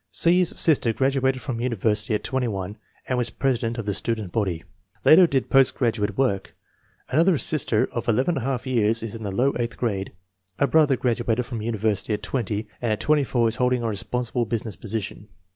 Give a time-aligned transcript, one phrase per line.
[0.09, 2.75] C.'s sister graduated from university at 21
[3.07, 4.63] and was president of the student body.
[5.05, 6.55] Later did post gradu ate work.
[7.09, 10.11] Another sister of 11J years is in the low eighth grade.
[10.57, 12.43] A brother graduated from university at 0,
[12.81, 15.27] and at 24 is holding a responsible business position.